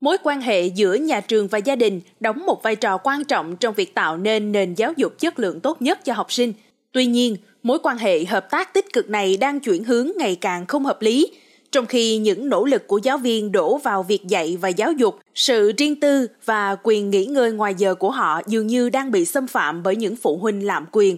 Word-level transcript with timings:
Mối 0.00 0.16
quan 0.22 0.40
hệ 0.40 0.66
giữa 0.66 0.94
nhà 0.94 1.20
trường 1.20 1.48
và 1.48 1.58
gia 1.58 1.76
đình 1.76 2.00
đóng 2.20 2.46
một 2.46 2.62
vai 2.62 2.76
trò 2.76 2.96
quan 2.96 3.24
trọng 3.24 3.56
trong 3.56 3.74
việc 3.74 3.94
tạo 3.94 4.16
nên 4.16 4.52
nền 4.52 4.74
giáo 4.74 4.92
dục 4.96 5.18
chất 5.18 5.38
lượng 5.38 5.60
tốt 5.60 5.82
nhất 5.82 6.04
cho 6.04 6.12
học 6.12 6.32
sinh. 6.32 6.52
Tuy 6.92 7.06
nhiên, 7.06 7.36
mối 7.62 7.78
quan 7.82 7.98
hệ 7.98 8.24
hợp 8.24 8.50
tác 8.50 8.74
tích 8.74 8.92
cực 8.92 9.10
này 9.10 9.36
đang 9.36 9.60
chuyển 9.60 9.84
hướng 9.84 10.10
ngày 10.16 10.36
càng 10.40 10.66
không 10.66 10.84
hợp 10.84 11.02
lý, 11.02 11.32
trong 11.72 11.86
khi 11.86 12.18
những 12.18 12.48
nỗ 12.48 12.64
lực 12.64 12.86
của 12.86 12.98
giáo 12.98 13.18
viên 13.18 13.52
đổ 13.52 13.76
vào 13.76 14.02
việc 14.02 14.26
dạy 14.26 14.56
và 14.60 14.68
giáo 14.68 14.92
dục, 14.92 15.18
sự 15.34 15.72
riêng 15.78 16.00
tư 16.00 16.26
và 16.44 16.76
quyền 16.82 17.10
nghỉ 17.10 17.26
ngơi 17.26 17.52
ngoài 17.52 17.74
giờ 17.78 17.94
của 17.94 18.10
họ 18.10 18.40
dường 18.46 18.66
như 18.66 18.90
đang 18.90 19.10
bị 19.10 19.24
xâm 19.24 19.46
phạm 19.46 19.82
bởi 19.82 19.96
những 19.96 20.16
phụ 20.16 20.36
huynh 20.36 20.66
lạm 20.66 20.86
quyền. 20.92 21.16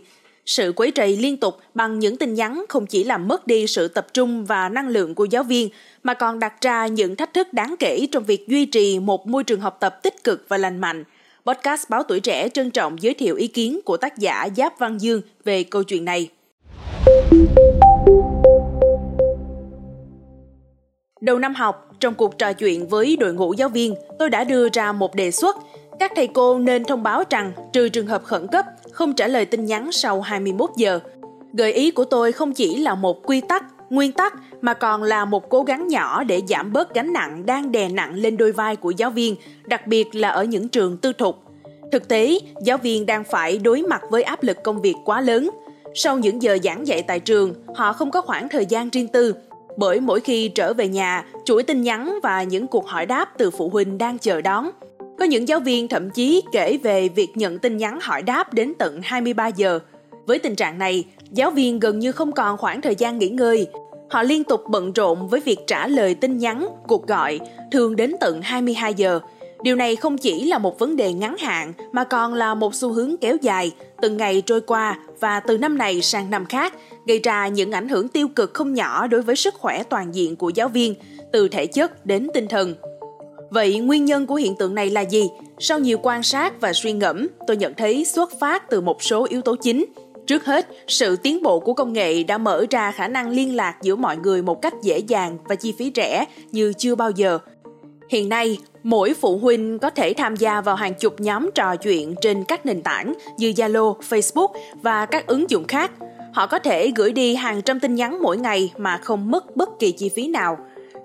Sự 0.49 0.73
quấy 0.77 0.93
rầy 0.97 1.17
liên 1.17 1.37
tục 1.37 1.59
bằng 1.75 1.99
những 1.99 2.17
tin 2.17 2.35
nhắn 2.35 2.65
không 2.69 2.87
chỉ 2.87 3.05
làm 3.05 3.29
mất 3.29 3.47
đi 3.47 3.67
sự 3.67 3.89
tập 3.89 4.07
trung 4.15 4.45
và 4.45 4.69
năng 4.69 4.89
lượng 4.89 5.15
của 5.15 5.25
giáo 5.25 5.43
viên, 5.43 5.69
mà 6.03 6.15
còn 6.15 6.39
đặt 6.39 6.61
ra 6.61 6.87
những 6.87 7.17
thách 7.17 7.35
thức 7.35 7.53
đáng 7.53 7.75
kể 7.79 8.07
trong 8.13 8.25
việc 8.25 8.49
duy 8.49 8.67
trì 8.67 8.99
một 8.99 9.27
môi 9.27 9.45
trường 9.45 9.61
học 9.61 9.77
tập 9.81 10.03
tích 10.03 10.25
cực 10.25 10.45
và 10.49 10.59
lành 10.59 10.79
mạnh. 10.79 11.05
Podcast 11.47 11.91
Báo 11.91 12.03
Tuổi 12.03 12.21
Trẻ 12.21 12.49
trân 12.49 12.71
trọng 12.71 13.03
giới 13.03 13.15
thiệu 13.15 13.37
ý 13.37 13.47
kiến 13.47 13.81
của 13.85 13.97
tác 13.97 14.19
giả 14.19 14.49
Giáp 14.57 14.79
Văn 14.79 14.99
Dương 14.99 15.23
về 15.45 15.65
câu 15.65 15.83
chuyện 15.83 16.05
này. 16.05 16.29
Đầu 21.21 21.39
năm 21.39 21.55
học, 21.55 21.91
trong 22.01 22.15
cuộc 22.15 22.39
trò 22.39 22.53
chuyện 22.53 22.89
với 22.89 23.17
đội 23.17 23.35
ngũ 23.35 23.53
giáo 23.53 23.69
viên, 23.69 23.95
tôi 24.19 24.31
đã 24.31 24.45
đưa 24.45 24.69
ra 24.73 24.93
một 24.93 25.15
đề 25.15 25.31
xuất. 25.31 25.57
Các 26.01 26.13
thầy 26.17 26.27
cô 26.27 26.59
nên 26.59 26.85
thông 26.85 27.03
báo 27.03 27.23
rằng 27.31 27.53
trừ 27.73 27.89
trường 27.89 28.07
hợp 28.07 28.25
khẩn 28.25 28.47
cấp, 28.53 28.65
không 28.99 29.15
trả 29.15 29.27
lời 29.27 29.45
tin 29.45 29.65
nhắn 29.65 29.93
sau 29.93 30.21
21 30.21 30.71
giờ. 30.77 31.01
Gợi 31.53 31.73
ý 31.73 31.91
của 31.91 32.05
tôi 32.05 32.33
không 32.33 32.53
chỉ 32.53 32.77
là 32.77 32.95
một 32.95 33.27
quy 33.27 33.41
tắc, 33.41 33.65
nguyên 33.91 34.13
tắc 34.13 34.35
mà 34.61 34.75
còn 34.75 35.03
là 35.03 35.25
một 35.25 35.49
cố 35.49 35.63
gắng 35.63 35.89
nhỏ 35.89 36.25
để 36.25 36.43
giảm 36.49 36.73
bớt 36.73 36.95
gánh 36.95 37.13
nặng 37.13 37.47
đang 37.47 37.73
đè 37.73 37.89
nặng 37.89 38.15
lên 38.15 38.37
đôi 38.37 38.53
vai 38.53 38.77
của 38.77 38.91
giáo 38.91 39.11
viên, 39.11 39.37
đặc 39.67 39.87
biệt 39.87 40.15
là 40.15 40.29
ở 40.29 40.45
những 40.45 40.69
trường 40.69 40.97
tư 40.97 41.13
thục. 41.13 41.43
Thực 41.93 42.09
tế, 42.09 42.39
giáo 42.63 42.79
viên 42.79 43.07
đang 43.07 43.25
phải 43.25 43.59
đối 43.59 43.83
mặt 43.83 44.03
với 44.11 44.23
áp 44.23 44.43
lực 44.43 44.57
công 44.65 44.83
việc 44.83 44.95
quá 45.05 45.21
lớn. 45.21 45.51
Sau 45.95 46.19
những 46.19 46.43
giờ 46.43 46.59
giảng 46.65 46.87
dạy 46.87 47.03
tại 47.03 47.21
trường, 47.21 47.55
họ 47.75 47.93
không 47.93 48.11
có 48.11 48.21
khoảng 48.21 48.49
thời 48.49 48.67
gian 48.67 48.91
riêng 48.91 49.09
tư 49.09 49.35
bởi 49.77 50.01
mỗi 50.01 50.21
khi 50.21 50.49
trở 50.49 50.75
về 50.75 50.89
nhà, 50.89 51.25
chuỗi 51.45 51.63
tin 51.63 51.83
nhắn 51.83 52.19
và 52.23 52.43
những 52.43 52.67
cuộc 52.67 52.87
hỏi 52.87 53.07
đáp 53.07 53.39
từ 53.39 53.51
phụ 53.51 53.69
huynh 53.69 53.99
đang 53.99 54.19
chờ 54.19 54.41
đón. 54.41 54.71
Có 55.19 55.25
những 55.25 55.49
giáo 55.49 55.61
viên 55.61 55.89
thậm 55.89 56.11
chí 56.11 56.43
kể 56.53 56.79
về 56.83 57.09
việc 57.09 57.37
nhận 57.37 57.59
tin 57.59 57.77
nhắn 57.77 57.99
hỏi 58.03 58.23
đáp 58.23 58.55
đến 58.55 58.73
tận 58.79 59.01
23 59.03 59.47
giờ. 59.47 59.79
Với 60.27 60.39
tình 60.39 60.55
trạng 60.55 60.79
này, 60.79 61.05
giáo 61.31 61.51
viên 61.51 61.81
gần 61.81 61.99
như 61.99 62.13
không 62.13 62.33
còn 62.33 62.57
khoảng 62.57 62.81
thời 62.81 62.95
gian 62.95 63.19
nghỉ 63.19 63.29
ngơi. 63.29 63.67
Họ 64.11 64.23
liên 64.23 64.45
tục 64.45 64.61
bận 64.71 64.93
rộn 64.93 65.29
với 65.29 65.41
việc 65.41 65.59
trả 65.67 65.87
lời 65.87 66.15
tin 66.15 66.39
nhắn, 66.39 66.69
cuộc 66.89 67.07
gọi, 67.07 67.41
thường 67.73 67.97
đến 67.97 68.15
tận 68.21 68.43
22 68.43 68.95
giờ. 68.95 69.21
Điều 69.63 69.77
này 69.77 69.97
không 69.97 70.19
chỉ 70.19 70.45
là 70.45 70.59
một 70.59 70.79
vấn 70.79 70.97
đề 70.97 71.13
ngắn 71.13 71.37
hạn 71.39 71.73
mà 71.93 72.05
còn 72.05 72.35
là 72.35 72.55
một 72.55 72.75
xu 72.75 72.93
hướng 72.93 73.17
kéo 73.21 73.37
dài, 73.43 73.73
từng 74.03 74.17
ngày 74.17 74.43
trôi 74.47 74.61
qua 74.61 74.99
và 75.21 75.41
từ 75.41 75.59
năm 75.59 75.79
này 75.79 76.03
sang 76.03 76.31
năm 76.31 76.47
khác, 76.47 76.75
gây 77.07 77.21
ra 77.25 77.49
những 77.49 77.73
ảnh 77.73 77.89
hưởng 77.89 78.09
tiêu 78.09 78.29
cực 78.29 78.55
không 78.55 78.75
nhỏ 78.75 79.07
đối 79.07 79.23
với 79.23 79.37
sức 79.37 79.55
khỏe 79.55 79.83
toàn 79.83 80.15
diện 80.15 80.37
của 80.37 80.49
giáo 80.49 80.69
viên, 80.69 80.95
từ 81.33 81.49
thể 81.49 81.67
chất 81.67 82.07
đến 82.07 82.29
tinh 82.35 82.47
thần. 82.49 82.75
Vậy 83.51 83.79
nguyên 83.79 84.05
nhân 84.05 84.27
của 84.27 84.35
hiện 84.35 84.57
tượng 84.57 84.75
này 84.75 84.91
là 84.91 85.01
gì? 85.01 85.29
Sau 85.59 85.79
nhiều 85.79 85.99
quan 86.03 86.23
sát 86.23 86.61
và 86.61 86.73
suy 86.73 86.93
ngẫm, 86.93 87.27
tôi 87.47 87.57
nhận 87.57 87.75
thấy 87.75 88.05
xuất 88.05 88.33
phát 88.41 88.71
từ 88.71 88.81
một 88.81 89.03
số 89.03 89.27
yếu 89.31 89.43
tố 89.43 89.57
chính. 89.63 89.85
Trước 90.27 90.45
hết, 90.45 90.69
sự 90.87 91.17
tiến 91.17 91.43
bộ 91.43 91.61
của 91.61 91.75
công 91.75 91.93
nghệ 91.93 92.23
đã 92.23 92.39
mở 92.39 92.65
ra 92.71 92.91
khả 92.91 93.09
năng 93.09 93.31
liên 93.31 93.57
lạc 93.57 93.77
giữa 93.83 93.97
mọi 93.97 94.17
người 94.17 94.43
một 94.43 94.63
cách 94.63 94.75
dễ 94.83 94.99
dàng 94.99 95.39
và 95.45 95.55
chi 95.55 95.75
phí 95.79 95.93
rẻ 95.95 96.25
như 96.53 96.73
chưa 96.79 96.95
bao 96.95 97.11
giờ. 97.11 97.39
Hiện 98.11 98.29
nay, 98.29 98.59
mỗi 98.83 99.15
phụ 99.15 99.39
huynh 99.39 99.79
có 99.79 99.91
thể 99.91 100.15
tham 100.15 100.37
gia 100.37 100.61
vào 100.61 100.77
hàng 100.77 100.95
chục 100.95 101.21
nhóm 101.21 101.51
trò 101.55 101.77
chuyện 101.77 102.15
trên 102.21 102.45
các 102.45 102.67
nền 102.67 102.83
tảng 102.83 103.15
như 103.39 103.51
Zalo, 103.51 103.99
Facebook 104.09 104.49
và 104.83 105.07
các 105.07 105.27
ứng 105.27 105.51
dụng 105.51 105.65
khác– 105.65 105.91
Họ 106.33 106.47
có 106.47 106.59
thể 106.59 106.93
gửi 106.97 107.13
đi 107.13 107.35
hàng 107.35 107.63
trăm 107.63 107.81
tin 107.81 107.95
nhắn 107.95 108.19
mỗi 108.23 108.39
ngày 108.39 108.73
mà 108.77 108.99
không 108.99 109.31
mất 109.31 109.57
bất 109.57 109.69
kỳ 109.79 109.93
chi 109.93 110.09
phí 110.09 110.29
nào. 110.29 110.59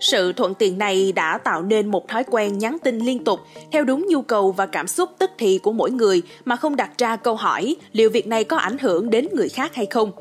Sự 0.04 0.34
thuận 0.34 0.54
tiện 0.54 0.78
này 0.78 1.12
đã 1.12 1.38
tạo 1.38 1.62
nên 1.62 1.92
một 1.92 2.08
thói 2.08 2.24
quen 2.24 2.58
nhắn 2.58 2.78
tin 2.84 3.00
liên 3.00 3.24
tục 3.24 3.40
theo 3.72 3.84
đúng 3.84 4.06
nhu 4.10 4.22
cầu 4.22 4.52
và 4.52 4.66
cảm 4.66 4.88
xúc 4.88 5.10
tức 5.20 5.32
thì 5.38 5.58
của 5.58 5.72
mỗi 5.72 5.92
người 5.92 6.22
mà 6.46 6.56
không 6.56 6.76
đặt 6.76 6.98
ra 6.98 7.16
câu 7.16 7.36
hỏi 7.36 7.76
liệu 7.92 8.10
việc 8.10 8.28
này 8.28 8.44
có 8.44 8.58
ảnh 8.58 8.78
hưởng 8.78 9.10
đến 9.10 9.28
người 9.32 9.50
khác 9.50 9.76
hay 9.76 9.86
không. 9.86 10.12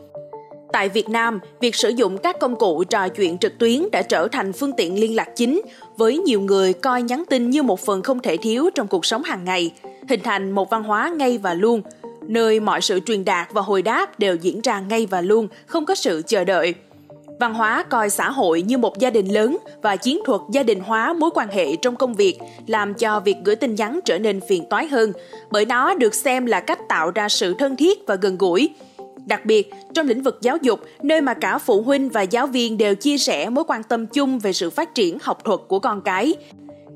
Tại 0.73 0.89
Việt 0.89 1.09
Nam, 1.09 1.39
việc 1.61 1.75
sử 1.75 1.89
dụng 1.89 2.19
các 2.19 2.37
công 2.41 2.57
cụ 2.57 2.85
trò 2.85 3.09
chuyện 3.09 3.39
trực 3.39 3.59
tuyến 3.59 3.91
đã 3.93 4.03
trở 4.03 4.29
thành 4.33 4.53
phương 4.53 4.73
tiện 4.77 5.01
liên 5.01 5.17
lạc 5.17 5.29
chính, 5.37 5.61
với 5.97 6.19
nhiều 6.19 6.41
người 6.41 6.73
coi 6.73 7.03
nhắn 7.03 7.25
tin 7.31 7.51
như 7.51 7.63
một 7.63 7.81
phần 7.81 8.03
không 8.03 8.21
thể 8.21 8.37
thiếu 8.37 8.71
trong 8.75 8.87
cuộc 8.87 9.07
sống 9.07 9.23
hàng 9.23 9.45
ngày, 9.45 9.73
hình 10.09 10.21
thành 10.25 10.51
một 10.51 10.71
văn 10.71 10.83
hóa 10.83 11.13
ngay 11.17 11.39
và 11.39 11.55
luôn– 11.55 11.83
nơi 12.29 12.61
mọi 12.61 12.81
sự 12.81 13.01
truyền 13.01 13.25
đạt 13.25 13.53
và 13.53 13.63
hồi 13.63 13.83
đáp 13.83 14.19
đều 14.19 14.37
diễn 14.37 14.61
ra 14.61 14.81
ngay 14.81 15.07
và 15.07 15.21
luôn, 15.21 15.49
không 15.67 15.87
có 15.87 15.95
sự 15.95 16.23
chờ 16.27 16.45
đợi. 16.45 16.75
Văn 17.41 17.55
hóa 17.55 17.83
coi 17.83 18.11
xã 18.11 18.31
hội 18.31 18.63
như 18.63 18.79
một 18.79 18.99
gia 18.99 19.11
đình 19.11 19.27
lớn 19.27 19.59
và 19.83 19.97
chiến 19.97 20.19
thuật 20.25 20.41
gia 20.51 20.63
đình 20.63 20.81
hóa 20.81 21.13
mối 21.13 21.31
quan 21.35 21.49
hệ 21.49 21.77
trong 21.77 21.97
công 21.97 22.15
việc 22.15 22.39
làm 22.67 22.95
cho 22.95 23.21
việc 23.21 23.37
gửi 23.45 23.57
tin 23.57 23.75
nhắn 23.75 24.01
trở 24.05 24.19
nên 24.19 24.41
phiền 24.49 24.65
toái 24.71 24.87
hơn, 24.87 25.13
bởi 25.51 25.65
nó 25.65 25.95
được 25.95 26.15
xem 26.15 26.47
là 26.47 26.61
cách 26.61 26.79
tạo 26.89 27.11
ra 27.11 27.29
sự 27.29 27.55
thân 27.59 27.77
thiết 27.77 27.99
và 28.07 28.15
gần 28.15 28.39
gũi. 28.39 28.71
Đặc 29.27 29.45
biệt, 29.45 29.71
trong 29.95 30.07
lĩnh 30.07 30.23
vực 30.23 30.39
giáo 30.43 30.57
dục, 30.63 30.81
nơi 31.03 31.21
mà 31.21 31.35
cả 31.35 31.59
phụ 31.59 31.83
huynh 31.83 32.09
và 32.09 32.23
giáo 32.23 32.47
viên 32.47 32.79
đều 32.79 32.95
chia 32.95 33.19
sẻ 33.19 33.51
mối 33.51 33.65
quan 33.69 33.83
tâm 33.83 34.07
chung 34.07 34.39
về 34.39 34.53
sự 34.53 34.71
phát 34.71 34.95
triển 34.95 35.19
học 35.23 35.45
thuật 35.45 35.61
của 35.69 35.79
con 35.79 36.01
cái, 36.01 36.35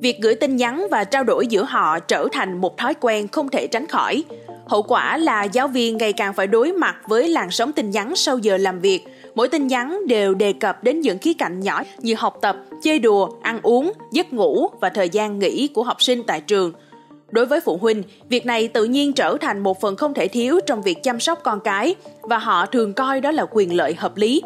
việc 0.00 0.18
gửi 0.22 0.34
tin 0.34 0.56
nhắn 0.56 0.86
và 0.90 1.04
trao 1.04 1.24
đổi 1.24 1.46
giữa 1.46 1.64
họ 1.64 1.98
trở 1.98 2.28
thành 2.32 2.60
một 2.60 2.76
thói 2.76 2.94
quen 2.94 3.28
không 3.28 3.48
thể 3.48 3.66
tránh 3.66 3.86
khỏi. 3.86 4.24
Hậu 4.66 4.82
quả 4.82 5.16
là 5.16 5.44
giáo 5.44 5.68
viên 5.68 5.96
ngày 5.96 6.12
càng 6.12 6.34
phải 6.34 6.46
đối 6.46 6.72
mặt 6.72 6.96
với 7.08 7.28
làn 7.28 7.50
sóng 7.50 7.72
tin 7.72 7.90
nhắn 7.90 8.16
sau 8.16 8.38
giờ 8.38 8.56
làm 8.56 8.80
việc. 8.80 9.04
Mỗi 9.36 9.48
tin 9.48 9.66
nhắn 9.66 10.00
đều 10.06 10.34
đề 10.34 10.52
cập 10.52 10.84
đến 10.84 11.00
những 11.00 11.18
khía 11.18 11.32
cạnh 11.32 11.60
nhỏ 11.60 11.82
như 11.98 12.14
học 12.18 12.38
tập, 12.40 12.56
chơi 12.82 12.98
đùa, 12.98 13.28
ăn 13.42 13.60
uống, 13.62 13.92
giấc 14.12 14.32
ngủ 14.32 14.68
và 14.80 14.88
thời 14.88 15.08
gian 15.08 15.38
nghỉ 15.38 15.68
của 15.74 15.82
học 15.82 16.02
sinh 16.02 16.22
tại 16.22 16.40
trường. 16.40 16.72
Đối 17.30 17.46
với 17.46 17.60
phụ 17.60 17.76
huynh, 17.76 18.02
việc 18.28 18.46
này 18.46 18.68
tự 18.68 18.84
nhiên 18.84 19.12
trở 19.12 19.36
thành 19.40 19.58
một 19.58 19.80
phần 19.80 19.96
không 19.96 20.14
thể 20.14 20.28
thiếu 20.28 20.60
trong 20.66 20.82
việc 20.82 21.02
chăm 21.02 21.20
sóc 21.20 21.40
con 21.44 21.60
cái 21.60 21.94
và 22.22 22.38
họ 22.38 22.66
thường 22.66 22.92
coi 22.92 23.20
đó 23.20 23.30
là 23.30 23.46
quyền 23.50 23.76
lợi 23.76 23.94
hợp 23.94 24.16
lý. 24.16 24.42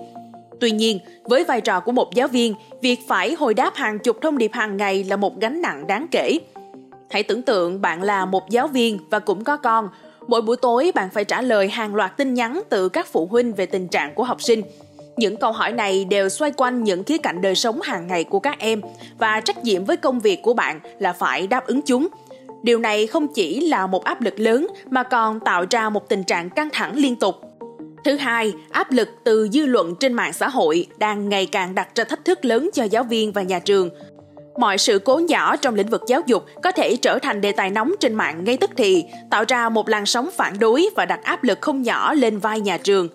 Tuy 0.60 0.70
nhiên, 0.70 0.98
với 1.24 1.44
vai 1.44 1.60
trò 1.60 1.80
của 1.80 1.92
một 1.92 2.14
giáo 2.14 2.28
viên, 2.28 2.54
việc 2.82 2.98
phải 3.08 3.34
hồi 3.34 3.54
đáp 3.54 3.74
hàng 3.74 3.98
chục 3.98 4.16
thông 4.22 4.38
điệp 4.38 4.52
hàng 4.52 4.76
ngày 4.76 5.04
là 5.04 5.16
một 5.16 5.40
gánh 5.40 5.62
nặng 5.62 5.86
đáng 5.86 6.06
kể. 6.10 6.38
Hãy 7.10 7.22
tưởng 7.22 7.42
tượng 7.42 7.80
bạn 7.80 8.02
là 8.02 8.24
một 8.24 8.50
giáo 8.50 8.68
viên 8.68 8.98
và 9.10 9.18
cũng 9.18 9.44
có 9.44 9.56
con, 9.56 9.88
Mỗi 10.26 10.42
buổi 10.42 10.56
tối 10.56 10.92
bạn 10.94 11.10
phải 11.10 11.24
trả 11.24 11.42
lời 11.42 11.68
hàng 11.68 11.94
loạt 11.94 12.16
tin 12.16 12.34
nhắn 12.34 12.62
từ 12.68 12.88
các 12.88 13.06
phụ 13.12 13.26
huynh 13.30 13.52
về 13.52 13.66
tình 13.66 13.88
trạng 13.88 14.14
của 14.14 14.24
học 14.24 14.42
sinh. 14.42 14.62
Những 15.16 15.36
câu 15.36 15.52
hỏi 15.52 15.72
này 15.72 16.04
đều 16.04 16.28
xoay 16.28 16.52
quanh 16.56 16.84
những 16.84 17.04
khía 17.04 17.18
cạnh 17.18 17.40
đời 17.40 17.54
sống 17.54 17.80
hàng 17.80 18.06
ngày 18.06 18.24
của 18.24 18.40
các 18.40 18.58
em 18.58 18.80
và 19.18 19.40
trách 19.40 19.64
nhiệm 19.64 19.84
với 19.84 19.96
công 19.96 20.20
việc 20.20 20.42
của 20.42 20.54
bạn 20.54 20.80
là 20.98 21.12
phải 21.12 21.46
đáp 21.46 21.66
ứng 21.66 21.82
chúng. 21.82 22.08
Điều 22.62 22.78
này 22.78 23.06
không 23.06 23.28
chỉ 23.34 23.60
là 23.60 23.86
một 23.86 24.04
áp 24.04 24.20
lực 24.20 24.40
lớn 24.40 24.66
mà 24.90 25.02
còn 25.02 25.40
tạo 25.40 25.64
ra 25.70 25.90
một 25.90 26.08
tình 26.08 26.24
trạng 26.24 26.50
căng 26.50 26.68
thẳng 26.72 26.96
liên 26.96 27.16
tục. 27.16 27.34
Thứ 28.04 28.16
hai, 28.16 28.52
áp 28.70 28.92
lực 28.92 29.08
từ 29.24 29.48
dư 29.48 29.66
luận 29.66 29.94
trên 30.00 30.12
mạng 30.12 30.32
xã 30.32 30.48
hội 30.48 30.86
đang 30.98 31.28
ngày 31.28 31.46
càng 31.46 31.74
đặt 31.74 31.88
ra 31.94 32.04
thách 32.04 32.24
thức 32.24 32.44
lớn 32.44 32.70
cho 32.72 32.84
giáo 32.84 33.04
viên 33.04 33.32
và 33.32 33.42
nhà 33.42 33.58
trường– 33.58 33.90
Mọi 34.60 34.78
sự 34.78 34.98
cố 34.98 35.18
nhỏ 35.18 35.56
trong 35.56 35.74
lĩnh 35.74 35.88
vực 35.88 36.02
giáo 36.06 36.20
dục 36.26 36.46
có 36.62 36.72
thể 36.72 36.96
trở 36.96 37.18
thành 37.18 37.40
đề 37.40 37.52
tài 37.52 37.70
nóng 37.70 37.92
trên 38.00 38.14
mạng 38.14 38.44
ngay 38.44 38.56
tức 38.56 38.70
thì, 38.76 39.04
tạo 39.30 39.44
ra 39.48 39.68
một 39.68 39.88
làn 39.88 40.06
sóng 40.06 40.30
phản 40.36 40.58
đối 40.58 40.88
và 40.96 41.06
đặt 41.06 41.20
áp 41.24 41.44
lực 41.44 41.58
không 41.60 41.82
nhỏ 41.82 42.14
lên 42.14 42.38
vai 42.38 42.60
nhà 42.60 42.78
trường. 42.78 43.08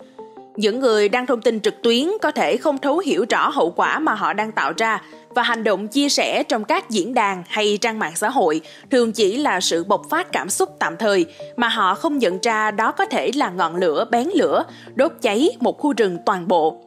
Những 0.55 0.79
người 0.79 1.09
đăng 1.09 1.25
thông 1.25 1.41
tin 1.41 1.59
trực 1.59 1.81
tuyến 1.81 2.07
có 2.21 2.31
thể 2.31 2.57
không 2.57 2.77
thấu 2.77 2.97
hiểu 2.97 3.25
rõ 3.29 3.49
hậu 3.49 3.71
quả 3.71 3.99
mà 3.99 4.13
họ 4.13 4.33
đang 4.33 4.51
tạo 4.51 4.73
ra 4.77 5.01
và 5.29 5.43
hành 5.43 5.63
động 5.63 5.87
chia 5.87 6.09
sẻ 6.09 6.43
trong 6.43 6.63
các 6.63 6.89
diễn 6.89 7.13
đàn 7.13 7.43
hay 7.47 7.77
trang 7.81 7.99
mạng 7.99 8.15
xã 8.15 8.29
hội 8.29 8.61
thường 8.91 9.11
chỉ 9.11 9.37
là 9.37 9.59
sự 9.59 9.83
bộc 9.83 10.01
phát 10.09 10.31
cảm 10.31 10.49
xúc 10.49 10.69
tạm 10.79 10.97
thời 10.97 11.25
mà 11.55 11.67
họ 11.67 11.95
không 11.95 12.17
nhận 12.17 12.39
ra 12.41 12.71
đó 12.71 12.91
có 12.91 13.05
thể 13.05 13.31
là 13.35 13.49
ngọn 13.49 13.75
lửa 13.75 14.05
bén 14.11 14.27
lửa, 14.35 14.63
đốt 14.95 15.11
cháy 15.21 15.49
một 15.59 15.77
khu 15.77 15.93
rừng 15.93 16.17
toàn 16.25 16.47
bộ. 16.47 16.81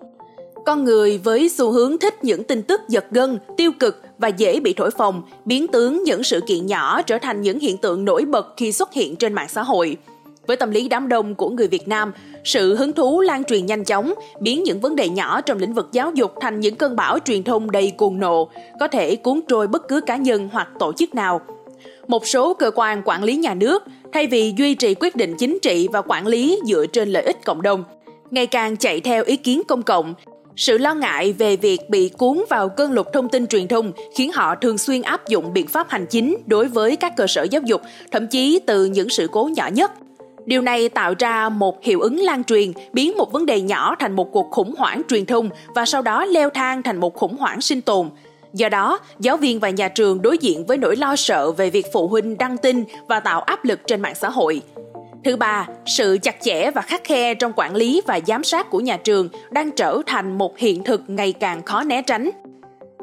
Con 0.66 0.84
người 0.84 1.18
với 1.18 1.48
xu 1.48 1.70
hướng 1.70 1.98
thích 1.98 2.24
những 2.24 2.44
tin 2.44 2.62
tức 2.62 2.80
giật 2.88 3.04
gân, 3.10 3.38
tiêu 3.56 3.72
cực 3.80 4.02
và 4.18 4.28
dễ 4.28 4.60
bị 4.60 4.72
thổi 4.72 4.90
phồng, 4.90 5.22
biến 5.44 5.66
tướng 5.68 6.02
những 6.04 6.22
sự 6.22 6.40
kiện 6.46 6.66
nhỏ 6.66 7.02
trở 7.02 7.18
thành 7.18 7.42
những 7.42 7.58
hiện 7.58 7.76
tượng 7.76 8.04
nổi 8.04 8.24
bật 8.24 8.54
khi 8.56 8.72
xuất 8.72 8.92
hiện 8.92 9.16
trên 9.16 9.32
mạng 9.32 9.48
xã 9.48 9.62
hội. 9.62 9.96
Với 10.46 10.56
tâm 10.56 10.70
lý 10.70 10.88
đám 10.88 11.08
đông 11.08 11.34
của 11.34 11.50
người 11.50 11.68
Việt 11.68 11.88
Nam, 11.88 12.12
sự 12.44 12.74
hứng 12.74 12.92
thú 12.92 13.20
lan 13.20 13.44
truyền 13.44 13.66
nhanh 13.66 13.84
chóng, 13.84 14.14
biến 14.40 14.62
những 14.62 14.80
vấn 14.80 14.96
đề 14.96 15.08
nhỏ 15.08 15.40
trong 15.40 15.58
lĩnh 15.58 15.74
vực 15.74 15.88
giáo 15.92 16.10
dục 16.14 16.32
thành 16.40 16.60
những 16.60 16.76
cơn 16.76 16.96
bão 16.96 17.18
truyền 17.18 17.42
thông 17.42 17.70
đầy 17.70 17.90
cuồng 17.90 18.20
nộ, 18.20 18.48
có 18.80 18.88
thể 18.88 19.16
cuốn 19.16 19.40
trôi 19.48 19.66
bất 19.66 19.88
cứ 19.88 20.00
cá 20.00 20.16
nhân 20.16 20.48
hoặc 20.52 20.68
tổ 20.78 20.92
chức 20.92 21.14
nào. 21.14 21.40
Một 22.06 22.26
số 22.26 22.54
cơ 22.54 22.70
quan 22.74 23.02
quản 23.04 23.24
lý 23.24 23.36
nhà 23.36 23.54
nước, 23.54 23.82
thay 24.12 24.26
vì 24.26 24.54
duy 24.56 24.74
trì 24.74 24.94
quyết 24.94 25.16
định 25.16 25.34
chính 25.38 25.58
trị 25.62 25.88
và 25.92 26.02
quản 26.02 26.26
lý 26.26 26.60
dựa 26.66 26.86
trên 26.86 27.08
lợi 27.08 27.22
ích 27.22 27.44
cộng 27.44 27.62
đồng, 27.62 27.84
ngày 28.30 28.46
càng 28.46 28.76
chạy 28.76 29.00
theo 29.00 29.24
ý 29.24 29.36
kiến 29.36 29.62
công 29.68 29.82
cộng 29.82 30.14
sự 30.58 30.78
lo 30.78 30.94
ngại 30.94 31.32
về 31.32 31.56
việc 31.56 31.90
bị 31.90 32.10
cuốn 32.18 32.44
vào 32.50 32.68
cơn 32.68 32.92
lục 32.92 33.06
thông 33.12 33.28
tin 33.28 33.46
truyền 33.46 33.68
thông 33.68 33.92
khiến 34.14 34.32
họ 34.32 34.54
thường 34.54 34.78
xuyên 34.78 35.02
áp 35.02 35.28
dụng 35.28 35.52
biện 35.52 35.66
pháp 35.66 35.90
hành 35.90 36.06
chính 36.10 36.36
đối 36.46 36.68
với 36.68 36.96
các 36.96 37.16
cơ 37.16 37.26
sở 37.26 37.42
giáo 37.42 37.62
dục, 37.64 37.82
thậm 38.10 38.26
chí 38.26 38.60
từ 38.66 38.84
những 38.84 39.08
sự 39.08 39.28
cố 39.32 39.50
nhỏ 39.56 39.68
nhất. 39.72 39.92
Điều 40.46 40.62
này 40.62 40.88
tạo 40.88 41.14
ra 41.18 41.48
một 41.48 41.84
hiệu 41.84 42.00
ứng 42.00 42.20
lan 42.20 42.44
truyền, 42.44 42.72
biến 42.92 43.16
một 43.16 43.32
vấn 43.32 43.46
đề 43.46 43.60
nhỏ 43.60 43.96
thành 43.98 44.16
một 44.16 44.32
cuộc 44.32 44.50
khủng 44.50 44.74
hoảng 44.78 45.02
truyền 45.08 45.26
thông 45.26 45.50
và 45.74 45.86
sau 45.86 46.02
đó 46.02 46.24
leo 46.24 46.50
thang 46.50 46.82
thành 46.82 47.00
một 47.00 47.14
khủng 47.14 47.36
hoảng 47.36 47.60
sinh 47.60 47.80
tồn. 47.80 48.10
Do 48.52 48.68
đó, 48.68 49.00
giáo 49.20 49.36
viên 49.36 49.60
và 49.60 49.70
nhà 49.70 49.88
trường 49.88 50.22
đối 50.22 50.38
diện 50.38 50.66
với 50.66 50.76
nỗi 50.76 50.96
lo 50.96 51.16
sợ 51.16 51.52
về 51.52 51.70
việc 51.70 51.86
phụ 51.92 52.08
huynh 52.08 52.38
đăng 52.38 52.56
tin 52.56 52.84
và 53.08 53.20
tạo 53.20 53.40
áp 53.40 53.64
lực 53.64 53.80
trên 53.86 54.00
mạng 54.00 54.14
xã 54.14 54.30
hội. 54.30 54.62
Thứ 55.24 55.36
ba, 55.36 55.66
sự 55.86 56.18
chặt 56.22 56.36
chẽ 56.42 56.70
và 56.70 56.82
khắc 56.82 57.04
khe 57.04 57.34
trong 57.34 57.52
quản 57.56 57.74
lý 57.74 58.02
và 58.06 58.20
giám 58.26 58.44
sát 58.44 58.70
của 58.70 58.80
nhà 58.80 58.96
trường 58.96 59.28
đang 59.50 59.70
trở 59.70 59.98
thành 60.06 60.38
một 60.38 60.58
hiện 60.58 60.84
thực 60.84 61.02
ngày 61.06 61.32
càng 61.32 61.62
khó 61.62 61.82
né 61.82 62.02
tránh. 62.02 62.30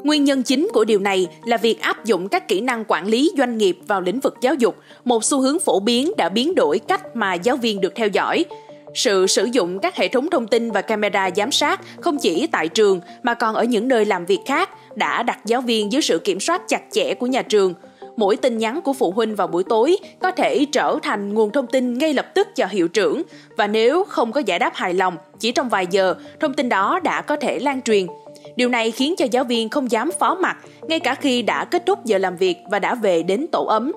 Nguyên 0.03 0.23
nhân 0.23 0.43
chính 0.43 0.67
của 0.73 0.85
điều 0.85 0.99
này 0.99 1.27
là 1.45 1.57
việc 1.57 1.81
áp 1.81 2.05
dụng 2.05 2.29
các 2.29 2.47
kỹ 2.47 2.61
năng 2.61 2.83
quản 2.87 3.07
lý 3.07 3.31
doanh 3.37 3.57
nghiệp 3.57 3.77
vào 3.87 4.01
lĩnh 4.01 4.19
vực 4.19 4.35
giáo 4.41 4.53
dục, 4.53 4.75
một 5.03 5.23
xu 5.23 5.41
hướng 5.41 5.59
phổ 5.59 5.79
biến 5.79 6.11
đã 6.17 6.29
biến 6.29 6.55
đổi 6.55 6.79
cách 6.79 7.15
mà 7.15 7.33
giáo 7.33 7.57
viên 7.57 7.81
được 7.81 7.95
theo 7.95 8.07
dõi. 8.07 8.45
Sự 8.93 9.27
sử 9.27 9.45
dụng 9.45 9.79
các 9.79 9.95
hệ 9.95 10.07
thống 10.07 10.29
thông 10.29 10.47
tin 10.47 10.71
và 10.71 10.81
camera 10.81 11.29
giám 11.35 11.51
sát 11.51 11.81
không 12.01 12.17
chỉ 12.17 12.47
tại 12.47 12.67
trường 12.67 12.99
mà 13.23 13.33
còn 13.33 13.55
ở 13.55 13.63
những 13.63 13.87
nơi 13.87 14.05
làm 14.05 14.25
việc 14.25 14.39
khác 14.45 14.69
đã 14.97 15.23
đặt 15.23 15.39
giáo 15.45 15.61
viên 15.61 15.91
dưới 15.91 16.01
sự 16.01 16.19
kiểm 16.19 16.39
soát 16.39 16.61
chặt 16.67 16.81
chẽ 16.91 17.13
của 17.13 17.27
nhà 17.27 17.41
trường– 17.41 17.73
mỗi 18.17 18.35
tin 18.35 18.57
nhắn 18.57 18.81
của 18.81 18.93
phụ 18.93 19.11
huynh 19.11 19.35
vào 19.35 19.47
buổi 19.47 19.63
tối 19.63 19.97
có 20.19 20.31
thể 20.31 20.65
trở 20.71 20.97
thành 21.03 21.33
nguồn 21.33 21.51
thông 21.51 21.67
tin 21.67 21.97
ngay 21.97 22.13
lập 22.13 22.25
tức 22.33 22.47
cho 22.55 22.65
hiệu 22.65 22.87
trưởng 22.87 23.21
và 23.57 23.67
nếu 23.67 24.03
không 24.03 24.31
có 24.31 24.39
giải 24.39 24.59
đáp 24.59 24.71
hài 24.75 24.93
lòng, 24.93 25.17
chỉ 25.39 25.51
trong 25.51 25.69
vài 25.69 25.87
giờ, 25.89 26.15
thông 26.39 26.53
tin 26.53 26.69
đó 26.69 26.99
đã 27.03 27.21
có 27.21 27.35
thể 27.35 27.59
lan 27.59 27.81
truyền. 27.81 28.07
Điều 28.55 28.69
này 28.69 28.91
khiến 28.91 29.15
cho 29.17 29.25
giáo 29.31 29.43
viên 29.43 29.69
không 29.69 29.91
dám 29.91 30.11
phó 30.19 30.35
mặt, 30.35 30.57
ngay 30.81 30.99
cả 30.99 31.15
khi 31.15 31.41
đã 31.41 31.65
kết 31.65 31.85
thúc 31.85 32.05
giờ 32.05 32.17
làm 32.17 32.37
việc 32.37 32.57
và 32.71 32.79
đã 32.79 32.95
về 32.95 33.23
đến 33.23 33.45
tổ 33.51 33.65
ấm. 33.65 33.91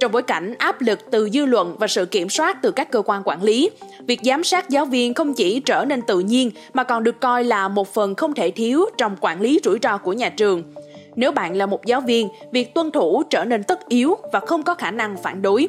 Trong 0.00 0.12
bối 0.12 0.22
cảnh 0.22 0.54
áp 0.58 0.80
lực 0.80 0.98
từ 1.10 1.28
dư 1.32 1.44
luận 1.44 1.76
và 1.78 1.86
sự 1.86 2.06
kiểm 2.06 2.28
soát 2.28 2.62
từ 2.62 2.70
các 2.70 2.90
cơ 2.90 3.02
quan 3.02 3.22
quản 3.24 3.42
lý, 3.42 3.70
việc 4.06 4.20
giám 4.24 4.44
sát 4.44 4.70
giáo 4.70 4.84
viên 4.84 5.14
không 5.14 5.34
chỉ 5.34 5.60
trở 5.60 5.84
nên 5.84 6.02
tự 6.02 6.20
nhiên 6.20 6.50
mà 6.72 6.84
còn 6.84 7.04
được 7.04 7.20
coi 7.20 7.44
là 7.44 7.68
một 7.68 7.94
phần 7.94 8.14
không 8.14 8.34
thể 8.34 8.50
thiếu 8.50 8.84
trong 8.98 9.16
quản 9.20 9.40
lý 9.40 9.60
rủi 9.64 9.78
ro 9.82 9.98
của 9.98 10.12
nhà 10.12 10.28
trường. 10.28 10.62
Nếu 11.16 11.32
bạn 11.32 11.56
là 11.56 11.66
một 11.66 11.86
giáo 11.86 12.00
viên, 12.00 12.28
việc 12.52 12.74
tuân 12.74 12.90
thủ 12.90 13.22
trở 13.30 13.44
nên 13.44 13.62
tất 13.62 13.88
yếu 13.88 14.16
và 14.32 14.40
không 14.40 14.62
có 14.62 14.74
khả 14.74 14.90
năng 14.90 15.16
phản 15.16 15.42
đối. 15.42 15.68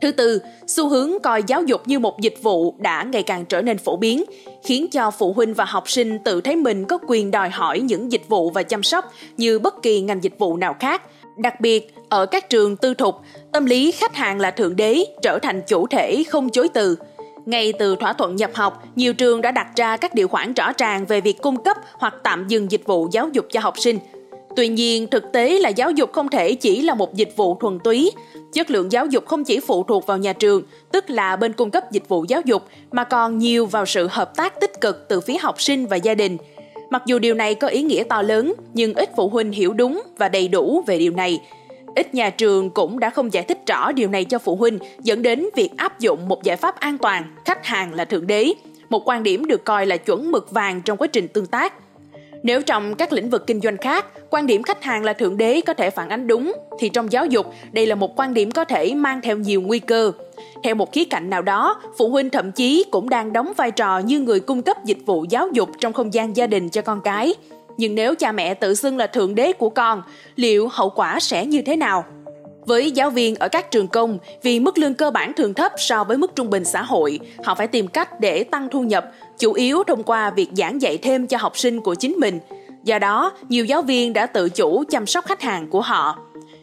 Thứ 0.00 0.12
tư, 0.12 0.42
xu 0.66 0.88
hướng 0.88 1.10
coi 1.22 1.42
giáo 1.46 1.62
dục 1.62 1.82
như 1.86 1.98
một 1.98 2.20
dịch 2.20 2.42
vụ 2.42 2.74
đã 2.78 3.02
ngày 3.02 3.22
càng 3.22 3.44
trở 3.44 3.62
nên 3.62 3.78
phổ 3.78 3.96
biến, 3.96 4.24
khiến 4.64 4.86
cho 4.90 5.10
phụ 5.10 5.32
huynh 5.32 5.54
và 5.54 5.64
học 5.64 5.90
sinh 5.90 6.18
tự 6.24 6.40
thấy 6.40 6.56
mình 6.56 6.84
có 6.84 6.98
quyền 7.08 7.30
đòi 7.30 7.48
hỏi 7.48 7.80
những 7.80 8.12
dịch 8.12 8.28
vụ 8.28 8.50
và 8.50 8.62
chăm 8.62 8.82
sóc 8.82 9.12
như 9.36 9.58
bất 9.58 9.82
kỳ 9.82 10.00
ngành 10.00 10.22
dịch 10.22 10.38
vụ 10.38 10.56
nào 10.56 10.76
khác. 10.80 11.02
Đặc 11.36 11.60
biệt, 11.60 11.94
ở 12.08 12.26
các 12.26 12.50
trường 12.50 12.76
tư 12.76 12.94
thục, 12.94 13.14
tâm 13.52 13.64
lý 13.64 13.90
khách 13.90 14.14
hàng 14.14 14.40
là 14.40 14.50
thượng 14.50 14.76
đế 14.76 15.04
trở 15.22 15.38
thành 15.42 15.62
chủ 15.66 15.86
thể 15.86 16.24
không 16.28 16.50
chối 16.50 16.68
từ. 16.68 16.96
Ngay 17.46 17.72
từ 17.78 17.96
thỏa 17.96 18.12
thuận 18.12 18.36
nhập 18.36 18.50
học, 18.54 18.82
nhiều 18.96 19.14
trường 19.14 19.40
đã 19.40 19.50
đặt 19.50 19.66
ra 19.76 19.96
các 19.96 20.14
điều 20.14 20.28
khoản 20.28 20.52
rõ 20.52 20.72
ràng 20.78 21.06
về 21.06 21.20
việc 21.20 21.42
cung 21.42 21.62
cấp 21.62 21.76
hoặc 21.92 22.14
tạm 22.22 22.48
dừng 22.48 22.70
dịch 22.70 22.86
vụ 22.86 23.08
giáo 23.12 23.28
dục 23.32 23.46
cho 23.50 23.60
học 23.60 23.74
sinh– 23.78 23.98
Tuy 24.58 24.68
nhiên, 24.68 25.06
thực 25.06 25.32
tế 25.32 25.58
là 25.58 25.68
giáo 25.68 25.90
dục 25.90 26.12
không 26.12 26.28
thể 26.28 26.54
chỉ 26.54 26.82
là 26.82 26.94
một 26.94 27.14
dịch 27.14 27.36
vụ 27.36 27.56
thuần 27.60 27.78
túy. 27.84 28.10
Chất 28.52 28.70
lượng 28.70 28.92
giáo 28.92 29.06
dục 29.06 29.26
không 29.26 29.44
chỉ 29.44 29.60
phụ 29.60 29.84
thuộc 29.84 30.06
vào 30.06 30.18
nhà 30.18 30.32
trường, 30.32 30.62
tức 30.92 31.10
là 31.10 31.36
bên 31.36 31.52
cung 31.52 31.70
cấp 31.70 31.92
dịch 31.92 32.08
vụ 32.08 32.24
giáo 32.28 32.40
dục, 32.44 32.62
mà 32.92 33.04
còn 33.04 33.38
nhiều 33.38 33.66
vào 33.66 33.86
sự 33.86 34.06
hợp 34.10 34.36
tác 34.36 34.60
tích 34.60 34.80
cực 34.80 35.08
từ 35.08 35.20
phía 35.20 35.36
học 35.38 35.60
sinh 35.60 35.86
và 35.86 35.96
gia 35.96 36.14
đình. 36.14 36.36
Mặc 36.90 37.02
dù 37.06 37.18
điều 37.18 37.34
này 37.34 37.54
có 37.54 37.68
ý 37.68 37.82
nghĩa 37.82 38.02
to 38.04 38.22
lớn, 38.22 38.54
nhưng 38.74 38.94
ít 38.94 39.10
phụ 39.16 39.28
huynh 39.28 39.52
hiểu 39.52 39.72
đúng 39.72 40.02
và 40.16 40.28
đầy 40.28 40.48
đủ 40.48 40.82
về 40.86 40.98
điều 40.98 41.12
này. 41.12 41.40
Ít 41.96 42.14
nhà 42.14 42.30
trường 42.30 42.70
cũng 42.70 42.98
đã 42.98 43.10
không 43.10 43.32
giải 43.32 43.42
thích 43.42 43.58
rõ 43.66 43.92
điều 43.92 44.08
này 44.08 44.24
cho 44.24 44.38
phụ 44.38 44.56
huynh, 44.56 44.78
dẫn 45.02 45.22
đến 45.22 45.48
việc 45.56 45.70
áp 45.76 46.00
dụng 46.00 46.28
một 46.28 46.42
giải 46.42 46.56
pháp 46.56 46.80
an 46.80 46.98
toàn, 46.98 47.34
khách 47.44 47.66
hàng 47.66 47.94
là 47.94 48.04
thượng 48.04 48.26
đế, 48.26 48.52
một 48.88 49.08
quan 49.08 49.22
điểm 49.22 49.46
được 49.46 49.64
coi 49.64 49.86
là 49.86 49.96
chuẩn 49.96 50.30
mực 50.30 50.50
vàng 50.50 50.82
trong 50.82 50.96
quá 50.96 51.06
trình 51.06 51.28
tương 51.28 51.46
tác 51.46 51.74
nếu 52.42 52.62
trong 52.62 52.94
các 52.94 53.12
lĩnh 53.12 53.30
vực 53.30 53.46
kinh 53.46 53.60
doanh 53.60 53.76
khác, 53.76 54.06
quan 54.30 54.46
điểm 54.46 54.62
khách 54.62 54.84
hàng 54.84 55.04
là 55.04 55.12
thượng 55.12 55.36
đế 55.36 55.60
có 55.60 55.74
thể 55.74 55.90
phản 55.90 56.08
ánh 56.08 56.26
đúng, 56.26 56.52
thì 56.78 56.88
trong 56.88 57.12
giáo 57.12 57.26
dục, 57.26 57.46
đây 57.72 57.86
là 57.86 57.94
một 57.94 58.20
quan 58.20 58.34
điểm 58.34 58.50
có 58.50 58.64
thể 58.64 58.94
mang 58.94 59.20
theo 59.20 59.36
nhiều 59.36 59.60
nguy 59.60 59.78
cơ. 59.78 60.12
Theo 60.64 60.74
một 60.74 60.92
khía 60.92 61.04
cạnh 61.04 61.30
nào 61.30 61.42
đó, 61.42 61.80
phụ 61.98 62.08
huynh 62.08 62.30
thậm 62.30 62.52
chí 62.52 62.84
cũng 62.90 63.08
đang 63.08 63.32
đóng 63.32 63.52
vai 63.56 63.70
trò 63.70 63.98
như 63.98 64.20
người 64.20 64.40
cung 64.40 64.62
cấp 64.62 64.84
dịch 64.84 64.98
vụ 65.06 65.24
giáo 65.30 65.48
dục 65.52 65.70
trong 65.80 65.92
không 65.92 66.14
gian 66.14 66.36
gia 66.36 66.46
đình 66.46 66.68
cho 66.68 66.82
con 66.82 67.00
cái. 67.00 67.34
Nhưng 67.76 67.94
nếu 67.94 68.14
cha 68.14 68.32
mẹ 68.32 68.54
tự 68.54 68.74
xưng 68.74 68.96
là 68.96 69.06
thượng 69.06 69.34
đế 69.34 69.52
của 69.52 69.70
con, 69.70 70.02
liệu 70.36 70.68
hậu 70.68 70.90
quả 70.90 71.20
sẽ 71.20 71.46
như 71.46 71.62
thế 71.62 71.76
nào? 71.76 72.04
Với 72.68 72.90
giáo 72.90 73.10
viên 73.10 73.34
ở 73.34 73.48
các 73.48 73.70
trường 73.70 73.88
công, 73.88 74.18
vì 74.42 74.60
mức 74.60 74.78
lương 74.78 74.94
cơ 74.94 75.10
bản 75.10 75.32
thường 75.32 75.54
thấp 75.54 75.72
so 75.78 76.04
với 76.04 76.16
mức 76.16 76.36
trung 76.36 76.50
bình 76.50 76.64
xã 76.64 76.82
hội, 76.82 77.20
họ 77.44 77.54
phải 77.54 77.66
tìm 77.66 77.88
cách 77.88 78.20
để 78.20 78.44
tăng 78.44 78.68
thu 78.68 78.82
nhập, 78.82 79.12
chủ 79.38 79.52
yếu 79.52 79.82
thông 79.86 80.02
qua 80.02 80.30
việc 80.30 80.48
giảng 80.56 80.82
dạy 80.82 80.98
thêm 80.98 81.26
cho 81.26 81.38
học 81.38 81.58
sinh 81.58 81.80
của 81.80 81.94
chính 81.94 82.16
mình. 82.18 82.40
Do 82.84 82.98
đó, 82.98 83.32
nhiều 83.48 83.64
giáo 83.64 83.82
viên 83.82 84.12
đã 84.12 84.26
tự 84.26 84.48
chủ 84.48 84.84
chăm 84.90 85.06
sóc 85.06 85.26
khách 85.26 85.42
hàng 85.42 85.70
của 85.70 85.80
họ. 85.80 86.18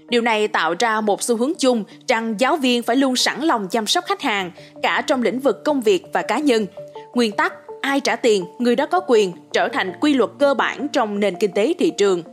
Điều 0.10 0.22
này 0.22 0.48
tạo 0.48 0.76
ra 0.80 1.02
một 1.02 1.22
xu 1.22 1.38
hướng 1.38 1.54
chung 1.60 1.84
rằng 2.08 2.36
giáo 2.40 2.56
viên 2.56 2.84
phải 2.84 2.96
luôn 2.96 3.16
sẵn 3.16 3.42
lòng 3.42 3.68
chăm 3.68 3.88
sóc 3.88 4.06
khách 4.08 4.22
hàng, 4.22 4.52
cả 4.84 5.04
trong 5.08 5.22
lĩnh 5.22 5.40
vực 5.40 5.66
công 5.66 5.82
việc 5.82 6.06
và 6.14 6.22
cá 6.22 6.40
nhân. 6.40 6.66
Nguyên 7.14 7.32
tắc 7.32 7.54
ai 7.82 8.00
trả 8.00 8.16
tiền, 8.16 8.46
người 8.60 8.76
đó 8.76 8.86
có 8.86 9.00
quyền 9.08 9.32
trở 9.54 9.68
thành 9.74 9.94
quy 10.02 10.14
luật 10.14 10.30
cơ 10.40 10.54
bản 10.54 10.88
trong 10.88 11.20
nền 11.20 11.36
kinh 11.40 11.52
tế 11.52 11.74
thị 11.80 11.92
trường. 11.98 12.24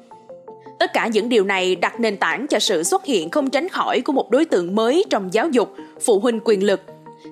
Tất 0.82 0.92
cả 0.92 1.06
những 1.06 1.28
điều 1.28 1.44
này 1.44 1.76
đặt 1.76 2.00
nền 2.00 2.16
tảng 2.16 2.46
cho 2.46 2.58
sự 2.58 2.82
xuất 2.82 3.04
hiện 3.04 3.30
không 3.30 3.50
tránh 3.50 3.68
khỏi 3.68 4.00
của 4.00 4.12
một 4.12 4.30
đối 4.30 4.44
tượng 4.44 4.74
mới 4.74 5.04
trong 5.10 5.34
giáo 5.34 5.48
dục, 5.48 5.74
phụ 6.04 6.20
huynh 6.20 6.40
quyền 6.44 6.66
lực. 6.66 6.80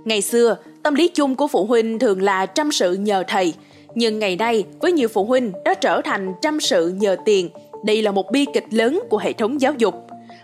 Ngày 0.04 0.22
xưa, 0.22 0.56
tâm 0.82 0.94
lý 0.94 1.08
chung 1.08 1.34
của 1.34 1.48
phụ 1.48 1.64
huynh 1.64 1.98
thường 1.98 2.22
là 2.22 2.46
chăm 2.46 2.72
sự 2.72 2.92
nhờ 2.92 3.24
thầy, 3.28 3.54
nhưng 3.94 4.18
ngày 4.18 4.36
nay 4.36 4.64
với 4.80 4.92
nhiều 4.92 5.08
phụ 5.08 5.24
huynh 5.24 5.52
đã 5.64 5.74
trở 5.74 6.00
thành 6.04 6.32
chăm 6.42 6.60
sự 6.60 6.88
nhờ 6.88 7.16
tiền. 7.24 7.48
Đây 7.84 8.02
là 8.02 8.10
một 8.10 8.32
bi 8.32 8.46
kịch 8.54 8.66
lớn 8.70 9.00
của 9.10 9.18
hệ 9.18 9.32
thống 9.32 9.60
giáo 9.60 9.74
dục. 9.78 9.94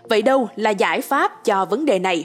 Vậy 0.09 0.21
đâu 0.21 0.49
là 0.55 0.69
giải 0.69 1.01
pháp 1.01 1.45
cho 1.45 1.65
vấn 1.65 1.85
đề 1.85 1.99
này? 1.99 2.23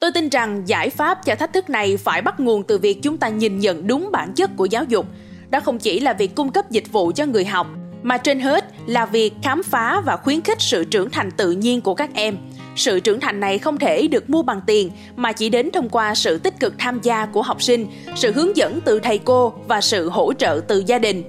Tôi 0.00 0.12
tin 0.14 0.28
rằng 0.28 0.62
giải 0.66 0.90
pháp 0.90 1.18
cho 1.24 1.34
thách 1.34 1.52
thức 1.52 1.70
này 1.70 1.96
phải 1.96 2.22
bắt 2.22 2.40
nguồn 2.40 2.62
từ 2.62 2.78
việc 2.78 2.98
chúng 3.02 3.18
ta 3.18 3.28
nhìn 3.28 3.58
nhận 3.58 3.86
đúng 3.86 4.08
bản 4.12 4.32
chất 4.36 4.50
của 4.56 4.64
giáo 4.64 4.84
dục– 4.84 5.06
đó 5.52 5.60
không 5.60 5.78
chỉ 5.78 6.00
là 6.00 6.12
việc 6.12 6.34
cung 6.34 6.52
cấp 6.52 6.70
dịch 6.70 6.92
vụ 6.92 7.12
cho 7.14 7.26
người 7.26 7.44
học, 7.44 7.66
mà 8.02 8.18
trên 8.18 8.40
hết 8.40 8.64
là 8.86 9.06
việc 9.06 9.32
khám 9.42 9.62
phá 9.62 10.00
và 10.00 10.16
khuyến 10.16 10.40
khích 10.40 10.60
sự 10.60 10.84
trưởng 10.84 11.10
thành 11.10 11.30
tự 11.30 11.52
nhiên 11.52 11.80
của 11.80 11.94
các 11.94 12.10
em. 12.14 12.36
Sự 12.76 13.00
trưởng 13.00 13.20
thành 13.20 13.40
này 13.40 13.58
không 13.58 13.78
thể 13.78 14.08
được 14.08 14.30
mua 14.30 14.42
bằng 14.42 14.60
tiền, 14.66 14.90
mà 15.16 15.32
chỉ 15.32 15.48
đến 15.48 15.70
thông 15.70 15.88
qua 15.88 16.14
sự 16.14 16.38
tích 16.38 16.60
cực 16.60 16.74
tham 16.78 17.00
gia 17.02 17.26
của 17.26 17.42
học 17.42 17.62
sinh, 17.62 17.86
sự 18.16 18.32
hướng 18.32 18.56
dẫn 18.56 18.80
từ 18.84 19.00
thầy 19.00 19.18
cô 19.18 19.52
và 19.68 19.80
sự 19.80 20.08
hỗ 20.08 20.32
trợ 20.32 20.60
từ 20.68 20.82
gia 20.86 20.98
đình. 20.98 21.22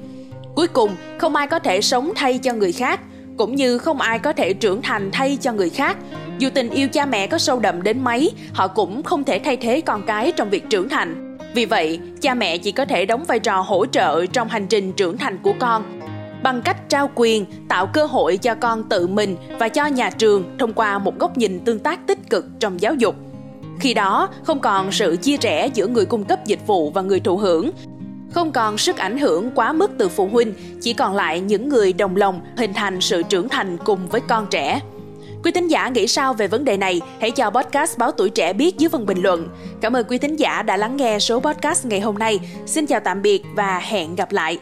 Cuối 0.56 0.68
cùng, 0.68 0.92
không 1.18 1.36
ai 1.36 1.48
có 1.48 1.60
thể 1.60 1.82
sống 1.82 2.12
thay 2.16 2.38
cho 2.38 2.54
người 2.54 2.72
khác, 2.72 3.00
cũng 3.38 3.56
như 3.56 3.78
không 3.78 4.02
ai 4.02 4.20
có 4.20 4.34
thể 4.34 4.54
trưởng 4.54 4.82
thành 4.82 5.10
thay 5.12 5.38
cho 5.42 5.54
người 5.54 5.70
khác. 5.70 5.98
Dù 6.40 6.50
tình 6.54 6.70
yêu 6.70 6.88
cha 6.88 7.06
mẹ 7.06 7.28
có 7.28 7.38
sâu 7.38 7.60
đậm 7.60 7.84
đến 7.84 8.04
mấy, 8.04 8.32
họ 8.54 8.68
cũng 8.68 9.04
không 9.04 9.24
thể 9.24 9.40
thay 9.40 9.58
thế 9.58 9.82
con 9.82 10.06
cái 10.06 10.32
trong 10.32 10.50
việc 10.50 10.70
trưởng 10.70 10.90
thành 10.90 11.23
vì 11.54 11.66
vậy, 11.66 12.00
cha 12.22 12.34
mẹ 12.34 12.58
chỉ 12.58 12.72
có 12.72 12.86
thể 12.86 13.06
đóng 13.06 13.24
vai 13.24 13.40
trò 13.40 13.62
hỗ 13.62 13.86
trợ 13.86 14.26
trong 14.26 14.48
hành 14.48 14.68
trình 14.68 14.94
trưởng 14.94 15.18
thành 15.18 15.38
của 15.44 15.54
con 15.60 16.00
bằng 16.44 16.62
cách 16.62 16.90
trao 16.90 17.10
quyền, 17.16 17.46
tạo 17.70 17.88
cơ 17.88 18.06
hội 18.06 18.38
cho 18.38 18.56
con 18.56 18.84
tự 18.84 19.08
mình 19.08 19.38
và 19.60 19.70
cho 19.70 19.86
nhà 19.86 20.10
trường 20.10 20.58
thông 20.60 20.74
qua 20.74 21.00
một 21.00 21.20
góc 21.20 21.38
nhìn 21.38 21.60
tương 21.60 21.80
tác 21.80 22.08
tích 22.08 22.30
cực 22.30 22.46
trong 22.60 22.82
giáo 22.82 22.94
dục. 22.94 23.16
Khi 23.80 23.94
đó, 23.94 24.30
không 24.44 24.60
còn 24.60 24.92
sự 24.92 25.18
chia 25.22 25.38
rẽ 25.38 25.70
giữa 25.74 25.88
người 25.88 26.06
cung 26.06 26.24
cấp 26.24 26.46
dịch 26.46 26.68
vụ 26.68 26.90
và 26.90 27.02
người 27.02 27.20
thụ 27.20 27.38
hưởng, 27.38 27.72
không 28.32 28.52
còn 28.52 28.78
sức 28.78 28.98
ảnh 28.98 29.18
hưởng 29.18 29.52
quá 29.56 29.74
mức 29.74 29.92
từ 29.98 30.10
phụ 30.10 30.28
huynh, 30.32 30.54
chỉ 30.82 30.94
còn 30.94 31.16
lại 31.16 31.40
những 31.40 31.70
người 31.70 31.94
đồng 31.94 32.16
lòng 32.16 32.42
hình 32.58 32.74
thành 32.74 33.02
sự 33.02 33.24
trưởng 33.24 33.50
thành 33.50 33.78
cùng 33.78 34.08
với 34.08 34.22
con 34.22 34.48
trẻ. 34.52 34.80
Quý 35.44 35.52
thính 35.52 35.68
giả 35.68 35.90
nghĩ 35.90 36.08
sao 36.08 36.34
về 36.34 36.48
vấn 36.48 36.66
đề 36.66 36.78
này? 36.78 37.02
Hãy 37.22 37.32
cho 37.32 37.50
podcast 37.50 37.98
Báo 37.98 38.12
Tuổi 38.12 38.30
Trẻ 38.30 38.54
biết 38.54 38.78
dưới 38.78 38.90
phần 38.90 39.06
bình 39.06 39.22
luận. 39.22 39.50
Cảm 39.82 39.96
ơn 39.96 40.06
quý 40.10 40.18
thính 40.18 40.36
giả 40.36 40.62
đã 40.62 40.78
lắng 40.78 40.98
nghe 40.98 41.20
số 41.20 41.40
podcast 41.40 41.86
ngày 41.86 42.00
hôm 42.00 42.18
nay. 42.18 42.40
Xin 42.66 42.86
chào 42.86 43.00
tạm 43.00 43.22
biệt 43.22 43.44
và 43.56 43.80
hẹn 43.80 44.16
gặp 44.16 44.32
lại. 44.32 44.60